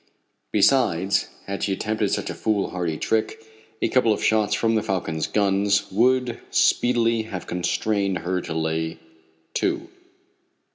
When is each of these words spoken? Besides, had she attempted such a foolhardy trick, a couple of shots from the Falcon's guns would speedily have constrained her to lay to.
Besides, 0.51 1.27
had 1.45 1.61
she 1.63 1.73
attempted 1.73 2.09
such 2.09 2.31
a 2.31 2.33
foolhardy 2.33 2.97
trick, 2.97 3.39
a 3.83 3.87
couple 3.87 4.11
of 4.11 4.23
shots 4.23 4.55
from 4.55 4.73
the 4.73 4.81
Falcon's 4.81 5.27
guns 5.27 5.91
would 5.91 6.39
speedily 6.49 7.21
have 7.21 7.45
constrained 7.45 8.17
her 8.17 8.41
to 8.41 8.53
lay 8.55 8.97
to. 9.53 9.89